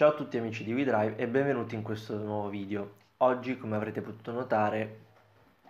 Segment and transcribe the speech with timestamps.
[0.00, 2.92] Ciao a tutti amici di WeDrive e benvenuti in questo nuovo video.
[3.18, 5.00] Oggi, come avrete potuto notare,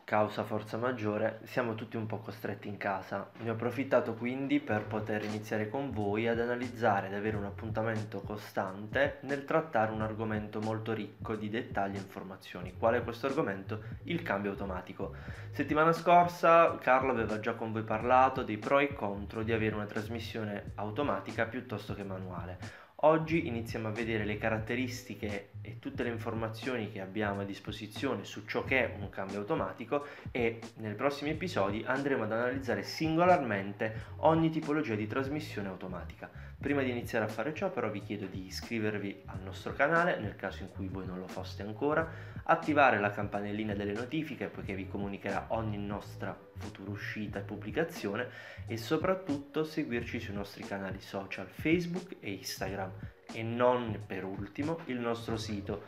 [0.05, 3.29] causa forza maggiore, siamo tutti un po' costretti in casa.
[3.39, 8.21] Ne ho approfittato quindi per poter iniziare con voi ad analizzare ed avere un appuntamento
[8.21, 12.75] costante nel trattare un argomento molto ricco di dettagli e informazioni.
[12.79, 13.83] Qual è questo argomento?
[14.05, 15.13] Il cambio automatico.
[15.51, 19.87] Settimana scorsa Carlo aveva già con voi parlato dei pro e contro di avere una
[19.87, 22.89] trasmissione automatica piuttosto che manuale.
[23.03, 28.45] Oggi iniziamo a vedere le caratteristiche e tutte le informazioni che abbiamo a disposizione su
[28.45, 34.51] ciò che è un cambio automatico e nei prossimi episodi andremo ad analizzare singolarmente ogni
[34.51, 36.31] tipologia di trasmissione automatica.
[36.61, 40.37] Prima di iniziare a fare ciò però vi chiedo di iscrivervi al nostro canale nel
[40.37, 42.07] caso in cui voi non lo foste ancora,
[42.45, 48.29] attivare la campanellina delle notifiche poiché vi comunicherà ogni nostra futura uscita e pubblicazione
[48.67, 52.90] e soprattutto seguirci sui nostri canali social Facebook e Instagram
[53.33, 55.85] e non per ultimo il nostro sito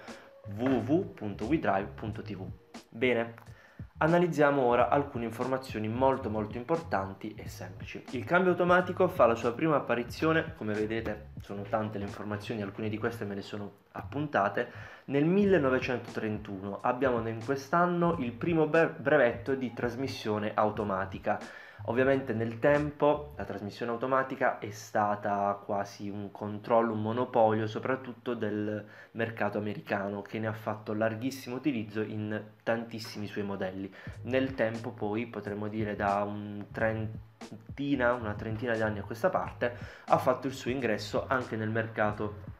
[0.56, 2.46] www.widrive.tv.
[2.88, 3.34] Bene,
[4.02, 8.02] Analizziamo ora alcune informazioni molto molto importanti e semplici.
[8.10, 12.88] Il cambio automatico fa la sua prima apparizione, come vedete sono tante le informazioni, alcune
[12.88, 14.72] di queste me le sono appuntate,
[15.04, 21.38] nel 1931 abbiamo in quest'anno il primo brevetto di trasmissione automatica
[21.86, 28.84] Ovviamente nel tempo la trasmissione automatica è stata quasi un controllo, un monopolio soprattutto del
[29.12, 33.92] mercato americano che ne ha fatto larghissimo utilizzo in tantissimi suoi modelli.
[34.22, 39.76] Nel tempo poi potremmo dire da un trentina, una trentina di anni a questa parte
[40.06, 42.51] ha fatto il suo ingresso anche nel mercato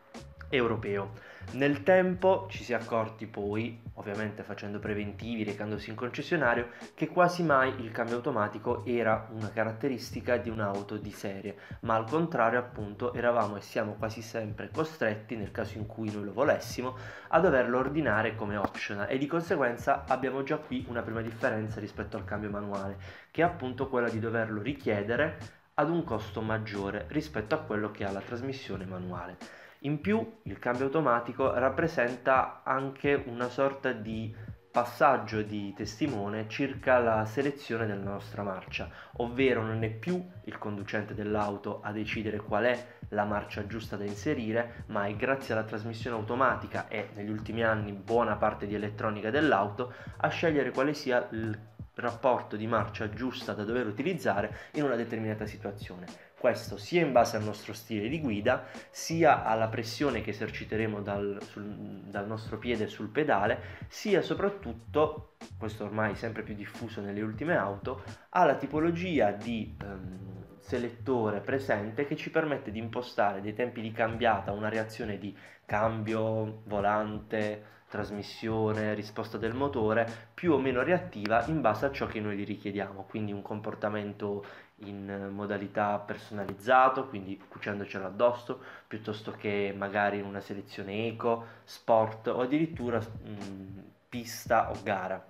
[0.57, 1.31] europeo.
[1.53, 7.43] Nel tempo ci si è accorti poi, ovviamente facendo preventivi, recandosi in concessionario, che quasi
[7.43, 13.13] mai il cambio automatico era una caratteristica di un'auto di serie, ma al contrario appunto
[13.13, 16.97] eravamo e siamo quasi sempre costretti, nel caso in cui noi lo volessimo,
[17.29, 22.17] a doverlo ordinare come optional e di conseguenza abbiamo già qui una prima differenza rispetto
[22.17, 22.99] al cambio manuale,
[23.31, 28.05] che è appunto quella di doverlo richiedere ad un costo maggiore rispetto a quello che
[28.05, 29.37] ha la trasmissione manuale.
[29.85, 34.33] In più il cambio automatico rappresenta anche una sorta di
[34.71, 41.15] passaggio di testimone circa la selezione della nostra marcia, ovvero non è più il conducente
[41.15, 46.17] dell'auto a decidere qual è la marcia giusta da inserire, ma è grazie alla trasmissione
[46.17, 51.59] automatica e negli ultimi anni buona parte di elettronica dell'auto a scegliere quale sia il
[51.95, 56.07] rapporto di marcia giusta da dover utilizzare in una determinata situazione.
[56.43, 61.39] Questo sia in base al nostro stile di guida, sia alla pressione che eserciteremo dal,
[61.41, 67.57] sul, dal nostro piede sul pedale, sia soprattutto, questo ormai sempre più diffuso nelle ultime
[67.57, 73.93] auto, alla tipologia di ehm, selettore presente che ci permette di impostare dei tempi di
[73.93, 75.33] cambiata, una reazione di
[75.65, 82.21] cambio, volante, trasmissione, risposta del motore più o meno reattiva in base a ciò che
[82.21, 84.45] noi gli richiediamo, quindi un comportamento
[84.85, 92.41] in modalità personalizzato, quindi cucendocelo addosso, piuttosto che magari in una selezione eco, sport o
[92.41, 93.79] addirittura mh, mm,
[94.09, 95.25] pista o gara.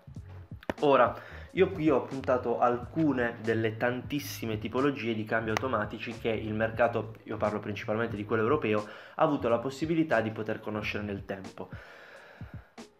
[0.80, 1.14] Ora,
[1.52, 7.36] io qui ho appuntato alcune delle tantissime tipologie di cambio automatici che il mercato, io
[7.36, 8.78] parlo principalmente di quello europeo,
[9.14, 11.69] ha avuto la possibilità di poter conoscere nel tempo.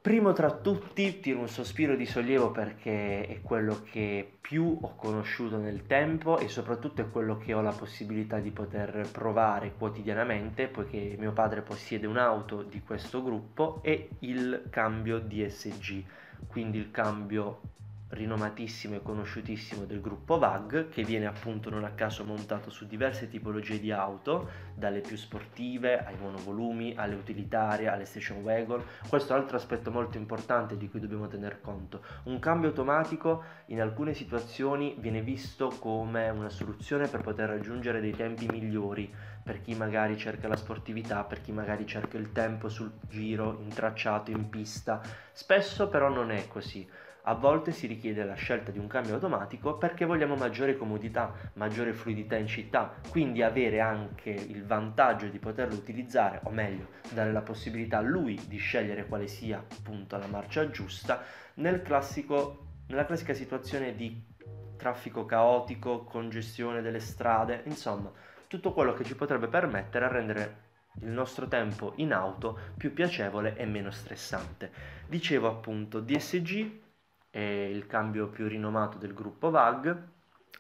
[0.03, 5.59] Primo tra tutti tiro un sospiro di sollievo perché è quello che più ho conosciuto
[5.59, 11.15] nel tempo e soprattutto è quello che ho la possibilità di poter provare quotidianamente poiché
[11.21, 16.03] mio padre possiede un'auto di questo gruppo e il cambio DSG,
[16.49, 17.61] quindi il cambio
[18.13, 23.29] rinomatissimo e conosciutissimo del gruppo VAG che viene appunto non a caso montato su diverse
[23.29, 28.83] tipologie di auto dalle più sportive ai monovolumi alle utilitarie alle station wagon.
[29.09, 32.03] Questo è un altro aspetto molto importante di cui dobbiamo tener conto.
[32.25, 38.15] Un cambio automatico in alcune situazioni viene visto come una soluzione per poter raggiungere dei
[38.15, 39.11] tempi migliori
[39.43, 43.69] per chi magari cerca la sportività per chi magari cerca il tempo sul giro in
[43.69, 45.01] tracciato in pista.
[45.33, 46.87] Spesso però non è così
[47.25, 51.93] a volte si richiede la scelta di un cambio automatico perché vogliamo maggiore comodità, maggiore
[51.93, 57.43] fluidità in città, quindi avere anche il vantaggio di poterlo utilizzare, o meglio, dare la
[57.43, 61.23] possibilità a lui di scegliere quale sia appunto la marcia giusta
[61.55, 64.31] nel classico, nella classica situazione di
[64.77, 68.11] traffico caotico, congestione delle strade, insomma,
[68.49, 70.71] tutto quello che ci potrebbe permettere a rendere
[71.01, 74.71] il nostro tempo in auto più piacevole e meno stressante.
[75.07, 76.81] Dicevo appunto DSG
[77.33, 80.11] è il cambio più rinomato del gruppo VAG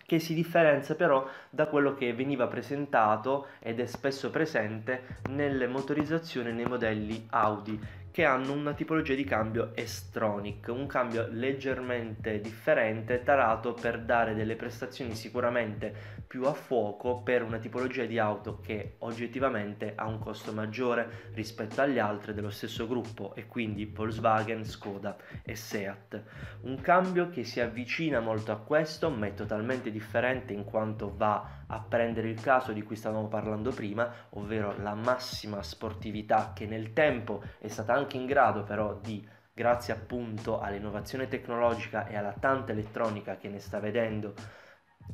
[0.06, 6.50] che si differenzia però da quello che veniva presentato ed è spesso presente nelle motorizzazioni
[6.50, 7.78] nei modelli Audi
[8.12, 14.54] che hanno una tipologia di cambio S-Tronic, un cambio leggermente differente, tarato per dare delle
[14.54, 20.52] prestazioni sicuramente più a fuoco per una tipologia di auto che oggettivamente ha un costo
[20.52, 26.22] maggiore rispetto agli altri dello stesso gruppo e quindi Volkswagen, Skoda e Seat.
[26.62, 31.64] Un cambio che si avvicina molto a questo, ma è totalmente differente in quanto va
[31.66, 36.92] a prendere il caso di cui stavamo parlando prima, ovvero la massima sportività che nel
[36.92, 42.72] tempo è stata anche in grado però di grazie appunto all'innovazione tecnologica e alla tanta
[42.72, 44.34] elettronica che ne sta vedendo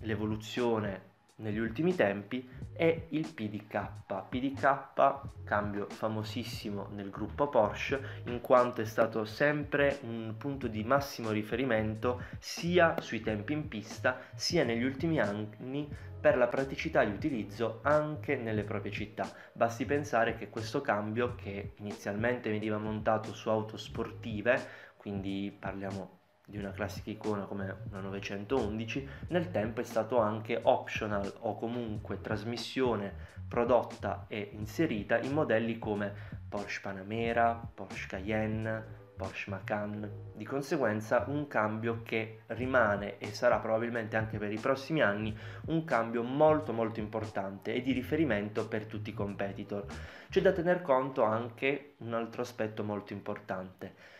[0.01, 1.08] l'evoluzione
[1.39, 4.07] negli ultimi tempi è il PDK.
[4.29, 11.31] PDK, cambio famosissimo nel gruppo Porsche, in quanto è stato sempre un punto di massimo
[11.31, 15.89] riferimento sia sui tempi in pista, sia negli ultimi anni
[16.21, 19.31] per la praticità di utilizzo anche nelle proprie città.
[19.53, 26.18] Basti pensare che questo cambio, che inizialmente veniva montato su auto sportive, quindi parliamo
[26.49, 32.23] di una classica icona come una 911, nel tempo è stato anche optional o comunque
[32.23, 36.11] trasmissione prodotta e inserita in modelli come
[36.49, 38.83] Porsche Panamera, Porsche Cayenne,
[39.15, 40.11] Porsche Macan.
[40.35, 45.37] Di conseguenza un cambio che rimane e sarà probabilmente anche per i prossimi anni
[45.67, 49.85] un cambio molto molto importante e di riferimento per tutti i competitor.
[50.31, 54.17] C'è da tener conto anche un altro aspetto molto importante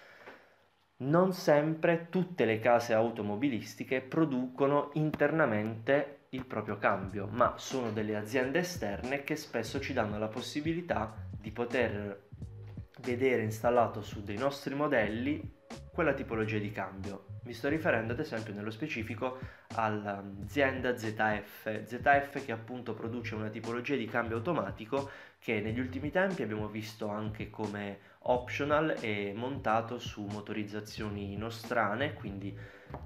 [1.01, 8.61] non sempre tutte le case automobilistiche producono internamente il proprio cambio, ma sono delle aziende
[8.61, 12.27] esterne che spesso ci danno la possibilità di poter
[13.01, 15.57] vedere installato su dei nostri modelli
[15.93, 17.27] quella tipologia di cambio.
[17.45, 19.39] Mi sto riferendo ad esempio nello specifico
[19.75, 26.43] all'azienda ZF, ZF che appunto produce una tipologia di cambio automatico che negli ultimi tempi
[26.43, 27.99] abbiamo visto anche come
[28.31, 32.57] optional e montato su motorizzazioni nostrane, quindi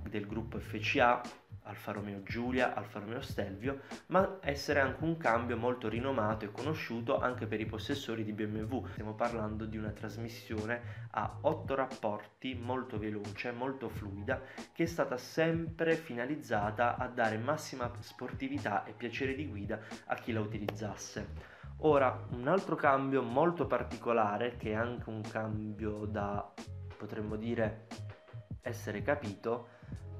[0.09, 1.21] del gruppo FCA,
[1.65, 7.21] Alfa Romeo Giulia, Alfa Romeo Stelvio, ma essere anche un cambio molto rinomato e conosciuto
[7.21, 8.85] anche per i possessori di BMW.
[8.87, 14.41] Stiamo parlando di una trasmissione a 8 rapporti molto veloce, molto fluida,
[14.73, 20.33] che è stata sempre finalizzata a dare massima sportività e piacere di guida a chi
[20.33, 21.52] la utilizzasse.
[21.85, 26.49] Ora, un altro cambio molto particolare, che è anche un cambio da,
[26.97, 27.89] potremmo dire,
[28.61, 29.67] essere capito,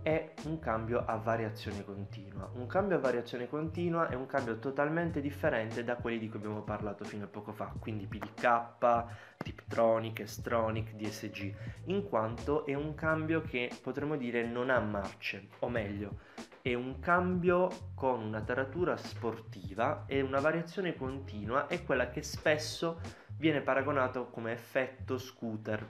[0.03, 2.51] è un cambio a variazione continua.
[2.55, 6.63] Un cambio a variazione continua è un cambio totalmente differente da quelli di cui abbiamo
[6.63, 9.05] parlato fino a poco fa, quindi PDK,
[9.37, 11.55] Tiptronic, S-Tronic, DSG,
[11.85, 16.19] in quanto è un cambio che potremmo dire non ha marce, o meglio,
[16.63, 23.01] è un cambio con una taratura sportiva e una variazione continua è quella che spesso
[23.37, 25.85] viene paragonato come effetto scooter,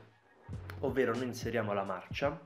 [0.80, 2.40] ovvero noi inseriamo la marcia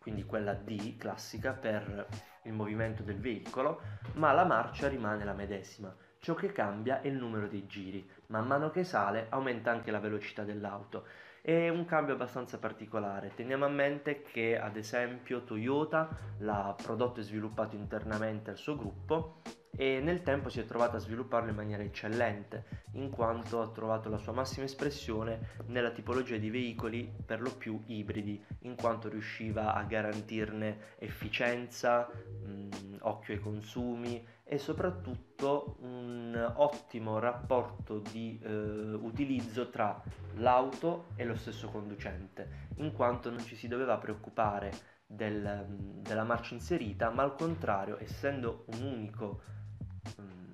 [0.00, 2.06] quindi quella D classica per
[2.44, 3.82] il movimento del veicolo,
[4.14, 5.94] ma la marcia rimane la medesima.
[6.18, 10.00] Ciò che cambia è il numero dei giri, man mano che sale aumenta anche la
[10.00, 11.06] velocità dell'auto.
[11.42, 13.32] È un cambio abbastanza particolare.
[13.34, 16.08] Teniamo a mente che ad esempio Toyota
[16.40, 19.40] l'ha prodotto e sviluppato internamente al suo gruppo
[19.74, 24.10] e nel tempo si è trovato a svilupparlo in maniera eccellente, in quanto ha trovato
[24.10, 29.72] la sua massima espressione nella tipologia di veicoli per lo più ibridi, in quanto riusciva
[29.72, 32.06] a garantirne efficienza,
[32.44, 38.50] mh, mm, occhio ai consumi e soprattutto un ottimo rapporto di eh,
[38.94, 40.02] utilizzo tra
[40.38, 44.72] l'auto e lo stesso conducente, in quanto non ci si doveva preoccupare
[45.06, 45.66] del,
[46.00, 49.40] della marcia inserita, ma al contrario, essendo un unico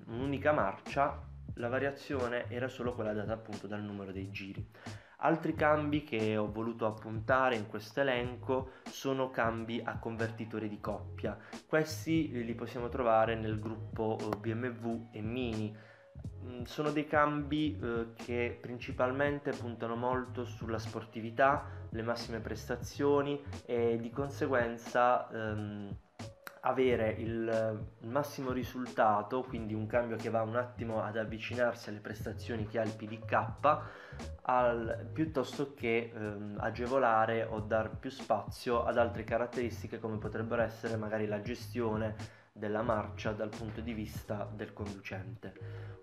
[0.05, 1.19] un'unica marcia,
[1.55, 4.63] la variazione era solo quella data appunto dal numero dei giri.
[5.21, 11.35] Altri cambi che ho voluto appuntare in questo elenco sono cambi a convertitori di coppia.
[11.65, 15.75] Questi li possiamo trovare nel gruppo eh, BMW e Mini.
[16.43, 23.97] Mm, sono dei cambi eh, che principalmente puntano molto sulla sportività, le massime prestazioni e
[23.99, 25.97] di conseguenza ehm,
[26.61, 32.67] avere il, massimo risultato, quindi un cambio che va un attimo ad avvicinarsi alle prestazioni
[32.67, 33.77] che ha il PDK,
[34.43, 40.95] al, piuttosto che ehm, agevolare o dar più spazio ad altre caratteristiche come potrebbero essere
[40.95, 42.15] magari la gestione
[42.57, 45.53] della marcia dal punto di vista del conducente.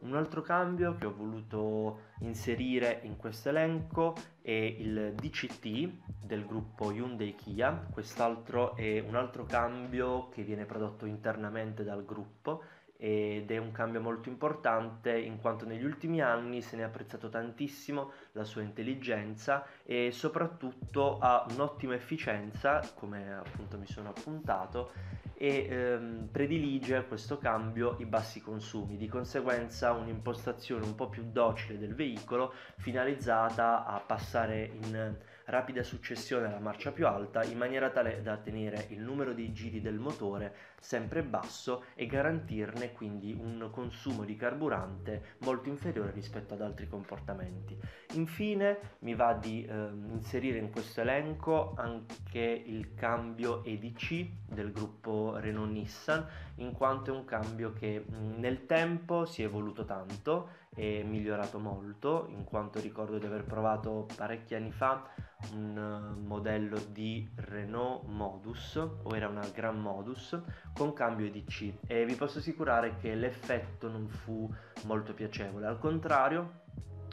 [0.01, 6.91] Un altro cambio che ho voluto inserire in questo elenco è il DCT del gruppo
[6.91, 12.63] Hyundai Kia, quest'altro è un altro cambio che viene prodotto internamente dal gruppo
[12.97, 17.29] ed è un cambio molto importante in quanto negli ultimi anni se ne è apprezzato
[17.29, 24.93] tantissimo la sua intelligenza e soprattutto ha un'ottima efficienza, come appunto mi sono appuntato,
[25.37, 31.79] e ehm, predilige questo cambio i bassi consumi, di conseguenza un'impostazione un po' più docile
[31.79, 38.23] del veicolo finalizzata a passare in rapida successione alla marcia più alta in maniera tale
[38.23, 44.25] da tenere il numero di giri del motore sempre basso e garantirne quindi un consumo
[44.25, 47.77] di carburante molto inferiore rispetto ad altri comportamenti.
[48.13, 55.37] Infine mi va di eh, inserire in questo elenco anche il cambio EDC del gruppo
[55.39, 58.05] Renault Nissan in quanto è un cambio che
[58.37, 64.07] nel tempo si è evoluto tanto e migliorato molto in quanto ricordo di aver provato
[64.17, 65.09] parecchi anni fa
[65.53, 70.41] un modello di Renault Modus o era una Gran Modus
[70.73, 74.53] con cambio EDC e vi posso assicurare che l'effetto non fu
[74.85, 75.67] molto piacevole.
[75.67, 76.63] Al contrario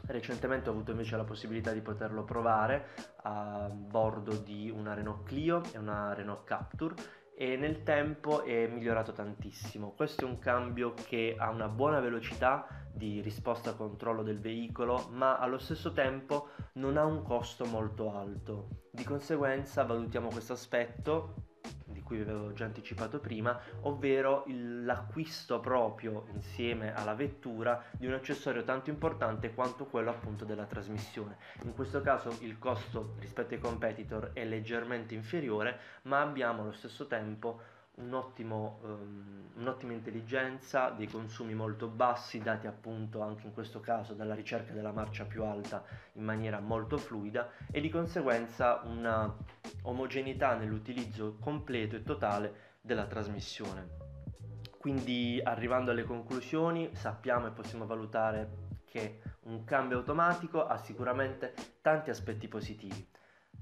[0.04, 2.88] Recentemente ho avuto invece la possibilità di poterlo provare
[3.22, 6.94] a bordo di una Renault Clio e una Renault Capture
[7.34, 9.92] e nel tempo è migliorato tantissimo.
[9.92, 15.08] Questo è un cambio che ha una buona velocità di risposta a controllo del veicolo,
[15.10, 18.68] ma allo stesso tempo non ha un costo molto alto.
[18.90, 21.51] Di conseguenza valutiamo questo aspetto
[21.92, 28.06] di cui vi avevo già anticipato prima, ovvero il, l'acquisto proprio insieme alla vettura di
[28.06, 31.36] un accessorio tanto importante quanto quello appunto della trasmissione.
[31.62, 37.06] In questo caso il costo rispetto ai competitor è leggermente inferiore, ma abbiamo allo stesso
[37.06, 43.80] tempo un ottimo, um, un'ottima intelligenza, dei consumi molto bassi dati appunto anche in questo
[43.80, 45.84] caso dalla ricerca della marcia più alta
[46.14, 49.34] in maniera molto fluida e di conseguenza una
[49.82, 54.10] omogeneità nell'utilizzo completo e totale della trasmissione.
[54.78, 62.10] Quindi arrivando alle conclusioni sappiamo e possiamo valutare che un cambio automatico ha sicuramente tanti
[62.10, 63.06] aspetti positivi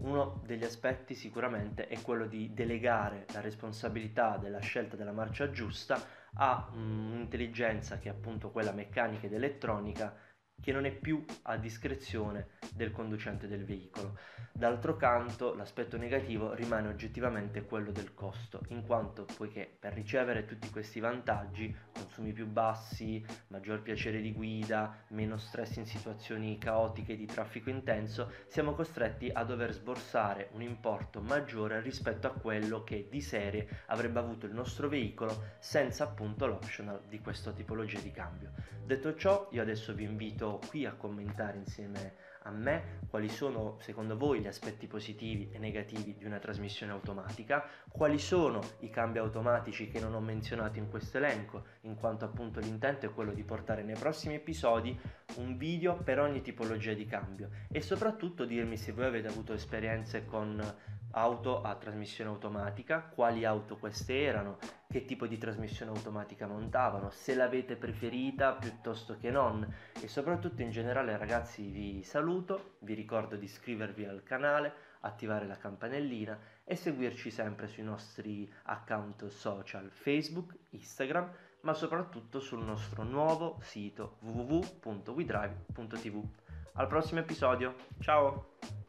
[0.00, 6.02] uno degli aspetti sicuramente è quello di delegare la responsabilità della scelta della marcia giusta
[6.34, 10.16] a un'intelligenza che è appunto quella meccanica ed elettronica
[10.60, 14.18] che non è più a discrezione del conducente del veicolo.
[14.60, 20.68] D'altro canto l'aspetto negativo rimane oggettivamente quello del costo, in quanto poiché per ricevere tutti
[20.68, 27.24] questi vantaggi, consumi più bassi, maggior piacere di guida, meno stress in situazioni caotiche di
[27.24, 33.22] traffico intenso, siamo costretti a dover sborsare un importo maggiore rispetto a quello che di
[33.22, 38.50] serie avrebbe avuto il nostro veicolo senza appunto l'optional di questa tipologia di cambio.
[38.84, 44.16] Detto ciò, io adesso vi invito qui a commentare insieme a me quali sono secondo
[44.16, 49.88] voi gli aspetti positivi e negativi di una trasmissione automatica, quali sono i cambi automatici
[49.88, 53.82] che non ho menzionato in questo elenco, in quanto appunto l'intento è quello di portare
[53.82, 54.98] nei prossimi episodi
[55.36, 57.50] un video per ogni tipologia di cambio?
[57.70, 60.62] E soprattutto dirmi se voi avete avuto esperienze con
[61.12, 67.34] auto a trasmissione automatica, quali auto queste erano, che tipo di trasmissione automatica montavano, se
[67.34, 69.66] l'avete preferita piuttosto che non
[70.00, 75.56] e soprattutto in generale ragazzi vi saluto, vi ricordo di iscrivervi al canale, attivare la
[75.56, 81.30] campanellina e seguirci sempre sui nostri account social Facebook, Instagram,
[81.62, 86.22] ma soprattutto sul nostro nuovo sito www.widrive.tv.
[86.74, 88.79] Al prossimo episodio, ciao!